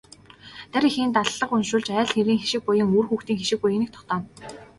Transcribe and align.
Дарь 0.71 0.87
эхийн 0.89 1.11
даллага 1.15 1.53
уншуулж 1.57 1.87
айл 1.97 2.11
гэрийн 2.17 2.41
хишиг 2.41 2.61
буян, 2.65 2.89
үр 2.97 3.05
хүүхдийн 3.07 3.39
хишиг 3.41 3.59
буяныг 3.61 3.89
тогтооно. 3.91 4.27